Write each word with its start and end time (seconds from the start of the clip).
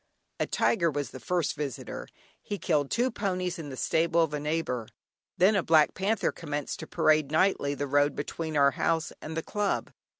A 0.39 0.47
tiger 0.47 0.89
was 0.89 1.11
the 1.11 1.19
first 1.19 1.53
visitor; 1.55 2.07
he 2.41 2.57
killed 2.57 2.89
two 2.89 3.11
ponies 3.11 3.59
in 3.59 3.69
the 3.69 3.77
stable 3.77 4.23
of 4.23 4.33
a 4.33 4.39
neighbour. 4.39 4.87
Then 5.37 5.55
a 5.55 5.61
black 5.61 5.93
panther 5.93 6.31
commenced 6.31 6.79
to 6.79 6.87
parade, 6.87 7.29
nightly, 7.29 7.75
the 7.75 7.85
road 7.85 8.15
between 8.15 8.57
our 8.57 8.71
house 8.71 9.13
and 9.21 9.37
the 9.37 9.43
club. 9.43 9.91